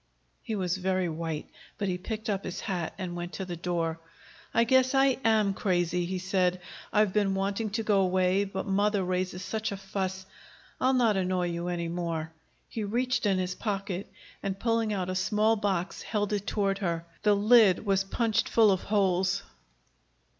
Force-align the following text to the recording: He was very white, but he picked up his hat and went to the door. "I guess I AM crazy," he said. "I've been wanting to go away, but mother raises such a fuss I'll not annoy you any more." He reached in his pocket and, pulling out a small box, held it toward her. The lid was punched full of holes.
He 0.41 0.55
was 0.55 0.77
very 0.77 1.07
white, 1.09 1.47
but 1.77 1.87
he 1.87 1.99
picked 1.99 2.27
up 2.27 2.43
his 2.43 2.61
hat 2.61 2.95
and 2.97 3.15
went 3.15 3.33
to 3.33 3.45
the 3.45 3.55
door. 3.55 3.99
"I 4.51 4.63
guess 4.63 4.95
I 4.95 5.19
AM 5.23 5.53
crazy," 5.53 6.07
he 6.07 6.17
said. 6.17 6.59
"I've 6.91 7.13
been 7.13 7.35
wanting 7.35 7.69
to 7.69 7.83
go 7.83 8.01
away, 8.01 8.45
but 8.45 8.65
mother 8.65 9.03
raises 9.03 9.43
such 9.43 9.71
a 9.71 9.77
fuss 9.77 10.25
I'll 10.79 10.95
not 10.95 11.17
annoy 11.17 11.49
you 11.49 11.67
any 11.67 11.87
more." 11.87 12.31
He 12.67 12.83
reached 12.83 13.27
in 13.27 13.37
his 13.37 13.53
pocket 13.53 14.11
and, 14.41 14.59
pulling 14.59 14.91
out 14.91 15.11
a 15.11 15.13
small 15.13 15.55
box, 15.55 16.01
held 16.01 16.33
it 16.33 16.47
toward 16.47 16.79
her. 16.79 17.05
The 17.21 17.35
lid 17.35 17.85
was 17.85 18.03
punched 18.03 18.49
full 18.49 18.71
of 18.71 18.81
holes. 18.81 19.43